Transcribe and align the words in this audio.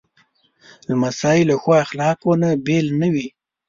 لمسی 0.87 1.39
له 1.49 1.55
ښو 1.61 1.71
اخلاقو 1.83 2.31
نه 2.41 2.49
بېل 2.65 2.85
نه 3.01 3.07
وي. 3.13 3.27